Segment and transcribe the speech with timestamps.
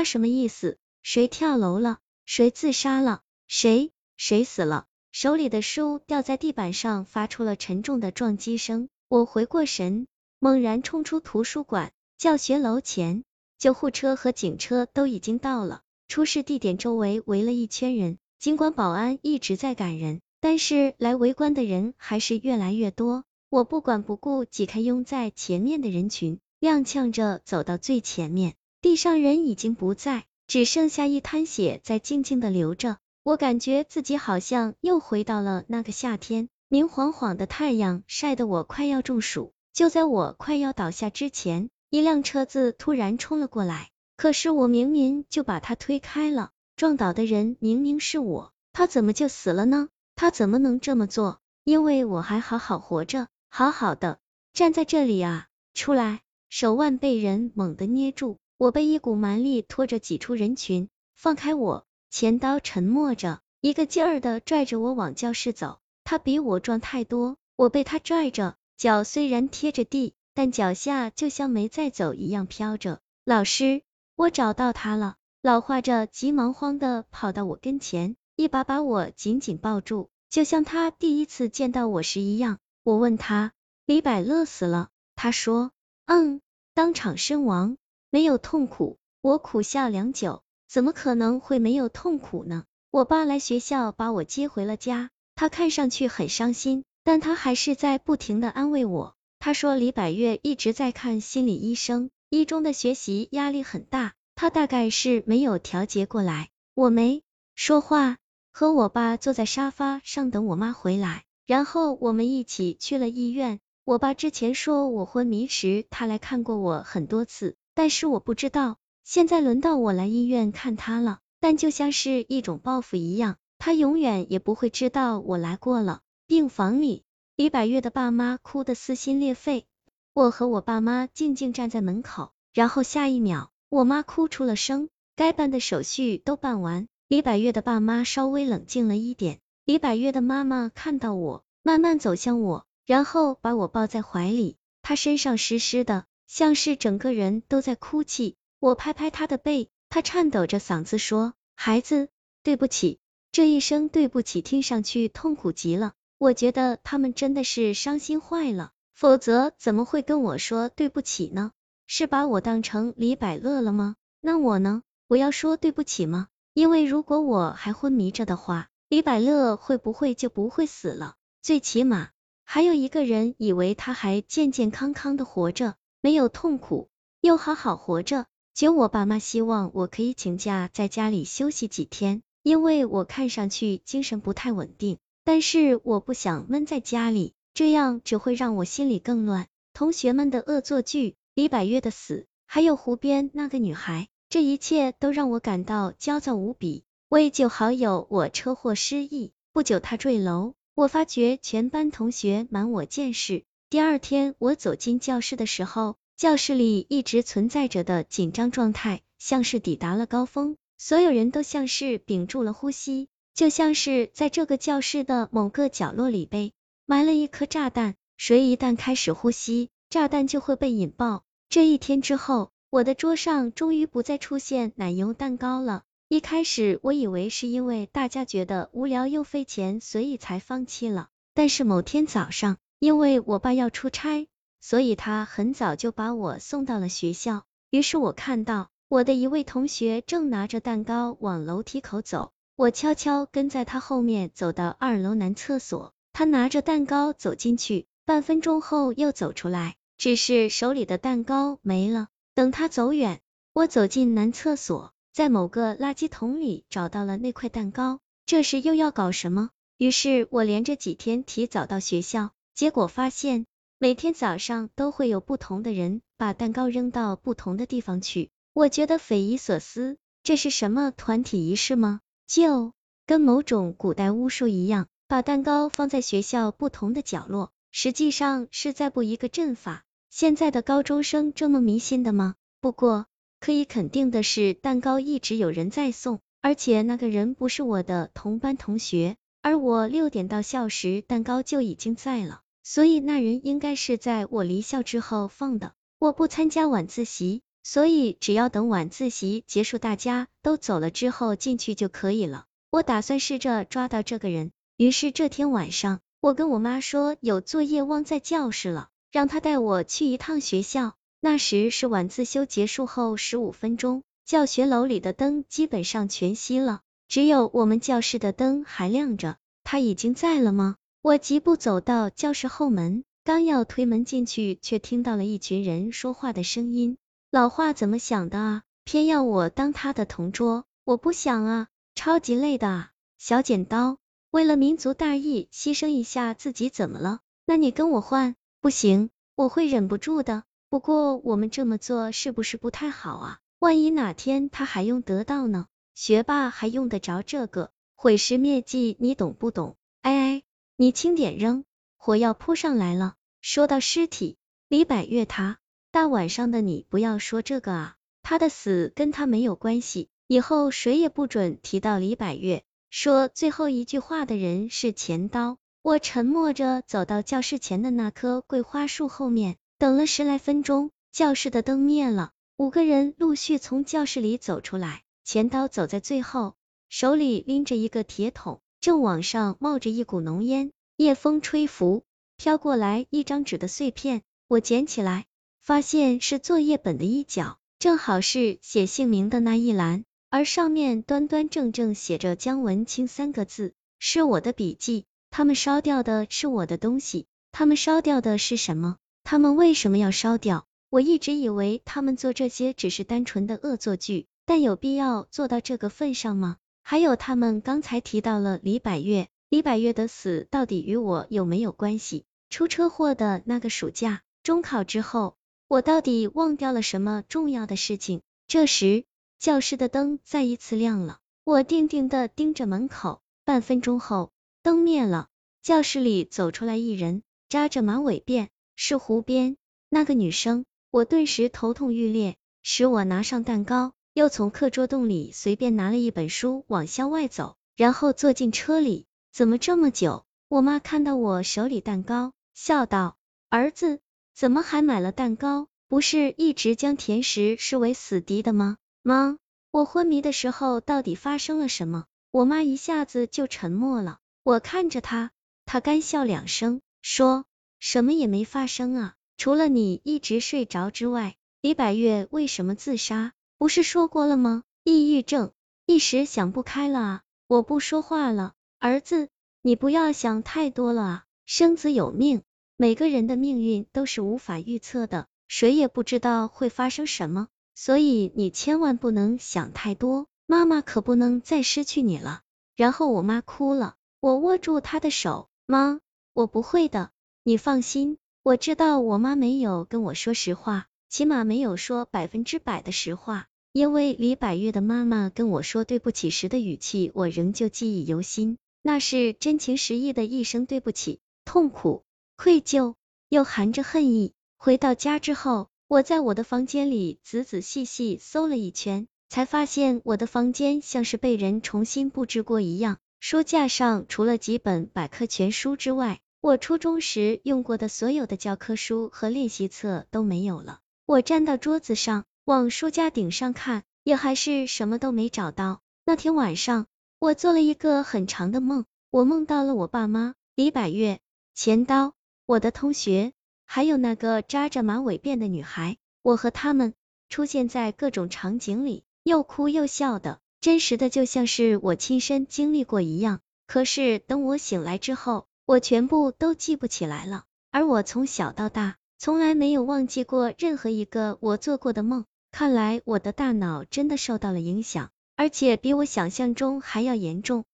[0.00, 0.78] 他什么意思？
[1.02, 1.98] 谁跳楼了？
[2.24, 3.20] 谁自杀了？
[3.46, 3.92] 谁？
[4.16, 4.86] 谁死了？
[5.12, 8.88] 手里的书掉在地板上，发出了沉重的撞击声。
[9.08, 10.06] 我回过神，
[10.38, 11.92] 猛然冲出图书馆。
[12.16, 13.24] 教学楼前，
[13.58, 15.82] 救护车和警车都已经到了。
[16.08, 23.24] 出事地点周围围了一圈人，尽管保安一直在赶人，但是来围观的人还是越来越多。
[23.50, 28.54] 我不管不顾，挤开拥在前面的人群，踉跄着走到最前面。
[28.82, 32.96] 地上人已经不在，只剩下一滩血在静静的流着。
[33.22, 39.52] 我感觉自己好像又回到了那个夏天，明晃晃的太阳晒得我快要中暑。
[39.74, 41.68] 就在我快要倒下之前。
[41.90, 49.88] 一辆车子突然冲了过来，可是我明明就把他推开了，撞倒的人明明是我，他怎么就死了呢？
[50.14, 51.40] 他怎么能这么做？
[51.64, 54.20] 因为我还好好活着，好好的
[54.52, 55.48] 站在这里啊！
[55.74, 56.20] 出来！
[56.48, 61.86] 手腕被人猛地捏住，我被一股蛮力拖着挤出人群，放开我！
[62.10, 70.12] 钱刀沉默着，一个劲儿的拽着我往教室走，他比我壮太多，我被他拽着，脚虽然贴着地。
[70.34, 73.00] 但脚下就像没在走一样飘着。
[73.24, 73.80] 老师，
[74.14, 75.16] 我找到他了！
[75.40, 82.58] 老画着急忙慌的跑到我跟前，一把把我紧紧抱住，就像他第一次见到我时一样。
[82.82, 83.52] 我问他，
[83.86, 84.90] 李百乐死了？
[85.16, 85.70] 他说，
[86.04, 86.42] 嗯，
[86.74, 87.78] 当场身亡，
[88.10, 88.98] 没有痛苦。
[89.22, 92.64] 我苦笑良久，怎么可能会没有痛苦呢？
[92.90, 99.14] 我爸来学校把我接回了家，他看上去很伤心，但他还是在不停的安慰我。
[99.38, 106.50] 他说李百月一直在看心理医生，一中的学习压力很大，他大概是没有调节过来。
[106.74, 107.22] 我没
[107.54, 108.18] 说话，
[108.52, 113.60] 和我爸坐在沙发上等我妈回来，然后我们一起去了医院。
[113.84, 121.20] 我爸之前说我昏迷时他来看过我很多次，但是我不知道，现在轮到我来医院看他了。
[121.40, 126.02] 但就像是一种报复一样，他永远也不会知道我来过了。
[126.26, 127.04] 病房里。
[127.36, 129.64] 李百月的爸妈哭得撕心裂肺，
[130.12, 134.90] 我和我爸妈静静站在门口，然后下一秒，我妈哭出了声。
[135.16, 139.38] 该办的手续都办完，李百月的爸妈稍微冷静了一点。
[139.64, 148.36] 李百月的妈妈看到我，慢慢走向我，然后把我抱在怀里，她身上湿湿的，像是整个人都在哭泣。
[148.60, 152.08] 我拍拍他的背，他颤抖着嗓子说：“孩子，
[152.44, 153.00] 对不起。”
[153.32, 155.94] 这一声对不起听上去痛苦极了。
[156.18, 161.50] 我觉得他们真的是伤心坏了，否则怎么会跟我说对不起呢？
[161.88, 163.96] 是把我当成李百乐了吗？
[164.20, 164.84] 那我呢？
[165.08, 166.28] 我要说对不起吗？
[166.54, 171.16] 因为如果我还昏迷着的话，李百乐会不会就不会死了？
[171.42, 172.10] 最起码
[172.44, 176.88] 还有一个人以为他还健健康康的活着，没有痛苦，
[177.20, 178.26] 又好好活着。
[178.54, 184.98] 就我爸妈希望我可以请假在家里休息几天，因为我看上去精神不太稳定。
[185.24, 189.46] 但是我不想闷在家里，这样只会让我心里更乱。
[189.74, 196.84] 同学们的恶作剧，李百月的死，还有湖边那个女孩，这一切都让我感到焦躁无比。
[197.08, 203.44] 为救好友，我车祸失忆，不久他坠楼，我发觉全班同学瞒我见识。
[203.70, 213.06] 第二天我走进教室的时候，教室里一直存在着的紧张状态，像是抵达了高峰，所有人都像是屏住了呼吸。
[213.32, 216.52] 就像是在这个教室的某个角落里被
[216.84, 221.22] 埋了一颗炸弹，谁一旦开始呼吸，炸弹就会被引爆。
[221.48, 225.84] 这一天之后，我的桌上终于不再出现奶油蛋糕了。
[226.08, 231.10] 一开始我以为是因为大家觉得无聊又费钱，所以才放弃了。
[231.34, 234.26] 但是某天早上，因为我爸要出差，
[234.58, 237.44] 所以他很早就把我送到了学校。
[237.68, 242.32] 于是我看到我的一位同学正拿着蛋糕往楼梯口走。
[242.56, 252.08] 我悄悄跟在他后面走到二楼男厕所，他拿着蛋糕走进去，半分钟后又走出来，只是手里的蛋糕没了。
[252.34, 253.20] 等他走远，
[253.52, 258.00] 我走进男厕所，在某个垃圾桶里找到了那块蛋糕。
[258.24, 259.50] 这是又要搞什么？
[259.76, 263.46] 于是我连着几天提早到学校，结果发现
[263.78, 268.28] 每天早上都会有不同的人把蛋糕扔到不同的地方去。
[268.52, 272.00] 我觉得匪夷所思，这是什么团体仪式吗？
[272.26, 272.74] 就
[273.06, 279.82] 跟某种古代巫术一样，把蛋糕放在学校不同的角落，实际上是在布一个阵法。
[280.10, 282.34] 现在的高中生这么迷信的吗？
[282.60, 283.06] 不过
[283.40, 295.72] 可以肯定的是，蛋糕一直有人在送，而且那个人不是我的同班同学，而我六点到校时，蛋糕就已经在了，所以那人应该是在我离校之后放的。
[295.98, 302.46] 我不参加晚自习，所以只要等晚自习结束，大家都走了之后进去就可以了。
[302.70, 304.52] 我打算试着抓到这个人。
[304.76, 310.94] 于是这天晚上，我跟我妈说有作业忘在教室了，让她带我去一趟学校。
[311.20, 319.36] 那时是晚自修结束后十五分钟，教学楼里的灯基本上全熄了，只有我们教室的灯还亮着。
[319.62, 320.76] 他已经在了吗？
[321.02, 326.98] 我疾步走到教室后门，刚要推门进去，却听到了一群人说话的声音。
[327.30, 328.62] 老话怎么想的啊？
[328.84, 330.66] 偏要我当他的同桌？
[330.84, 332.90] 我不想啊，超级累的啊！
[333.16, 333.96] 小剪刀。
[334.30, 337.20] 为了民族大义，牺牲一下自己怎么了？
[337.46, 338.36] 那你跟我换？
[338.60, 340.44] 不行，我会忍不住的。
[340.68, 343.38] 不过我们这么做是不是不太好啊？
[343.58, 345.66] 万一哪天他还用得到呢？
[345.94, 347.70] 学霸还用得着这个？
[347.94, 349.76] 毁尸灭迹，你懂不懂？
[350.02, 350.42] 哎哎，
[350.80, 351.64] 你轻点扔，
[351.98, 353.12] 火药扑上来了。
[353.42, 355.58] 说到尸体，李百月他，
[355.90, 362.62] 大晚上的你不要说这个啊，他的死跟他没有关系，以后谁也不准提到李百月。
[362.88, 365.58] 说最后一句话的人是钱刀。
[365.82, 376.54] 我沉默着走到教室前的那棵桂花树后面，等了十来分钟，教室的灯灭了，五个人陆续从教室里走出来，钱刀走在最后，
[376.88, 380.72] 手里拎着一个铁桶，正往上冒着一股浓烟。
[380.96, 382.02] 夜风吹拂，
[382.36, 385.26] 飘过来一张纸的碎片，我捡起来，
[385.62, 390.04] 发现是作业本的一角，正好是写姓名的那一栏。
[390.28, 395.04] 而上面端端正正写着姜文清三个字，是我的笔记。
[395.30, 398.96] 他们烧掉的是我的东西，他们烧掉的是什么？
[399.24, 400.66] 他们为什么要烧掉？
[400.88, 406.56] 我一直以为他们做这些只是单纯的恶作剧，但有必要做到这个份上吗？
[406.90, 412.24] 还有，他们刚才提到了李百月，李百月的死到底与我有没有关系？
[412.48, 415.36] 出车祸的那个暑假，中考之后，
[415.68, 418.22] 我到底忘掉了什么重要的事情？
[418.48, 419.04] 这时。
[419.38, 423.22] 教室的灯再一次亮了，我定定的盯着门口。
[423.44, 424.32] 半分钟后，
[424.64, 425.28] 灯灭了，
[425.62, 429.56] 教室里走出来一人，扎着马尾辫，是湖边
[429.88, 430.64] 那个女生。
[430.90, 439.06] 我顿时头痛欲裂，使我拿上蛋糕，又从课桌洞里随便拿了一本书往校外走，然后坐进车里。
[439.32, 440.24] 怎么这么久？
[440.48, 443.16] 我妈看到我手里蛋糕，笑道
[443.48, 444.00] ：“儿子，
[444.34, 445.68] 怎么还买了蛋糕？
[445.86, 449.38] 不是一直将甜食视为死敌的吗？”妈，
[449.70, 452.06] 我昏迷的时候到底发生了什么？
[452.32, 454.18] 我妈一下子就沉默了。
[454.42, 455.30] 我看着她，
[455.66, 457.44] 她干笑两声，说
[457.78, 461.36] 什么也没发生啊，除了你一直睡着之外。
[461.60, 463.32] 李百月为什么自杀？
[463.60, 464.62] 不是说过了吗？
[464.84, 465.52] 抑郁症，
[465.84, 467.22] 一时想不开了啊。
[467.46, 469.28] 我不说话了，儿子，
[469.60, 471.24] 你不要想太多了啊。
[471.44, 472.40] 生子有命，
[472.78, 477.48] 每个人的命运都是无法预测的，谁也不知道会发生什么。
[477.74, 482.40] 所以你千万不能想太多，妈妈可不能再失去你了。
[482.76, 486.00] 然后我妈哭了，我握住她的手，妈，
[486.32, 487.10] 我不会的，
[487.42, 488.16] 你放心。
[488.42, 502.04] 我知道我妈没有跟我说实话，起码没有说百分之百的实话，因为李百月的妈妈跟我说对不起时的语气，我仍旧记忆犹新，那是真情实意的一声对不起，痛苦、
[502.36, 502.94] 愧疚，
[503.28, 504.32] 又含着恨意。
[504.56, 505.68] 回到家之后。
[505.90, 512.98] 我在我的房间里仔仔细细搜了一圈，才发现我的房间像是被人重新布置过一样。
[513.18, 520.78] 书架上除了几本百科全书之外，我初中时用过的所有的教科书和练习册都没有了。
[521.06, 525.82] 我站到桌子上，往书架顶上看，也还是什么都没找到。
[526.04, 526.88] 那天晚上，
[527.20, 531.20] 我做了一个很长的梦，我梦到了我爸妈、李百月、
[531.54, 532.12] 钱刀、
[532.46, 533.30] 我的同学。
[533.66, 536.94] 还有那个扎着马尾辫的女孩，我和他们
[537.28, 543.38] 出现在各种场景里，又哭又笑的，真实的就像是我亲身经历过一样。
[543.68, 547.44] 可是等我醒来之后，我全部都记不起来了。
[547.70, 552.24] 而我从小到大，从来没有忘记过任何一个我做过的梦。
[552.52, 557.64] 看来我的大脑真的受到了影响，而且比我想象中还要严重。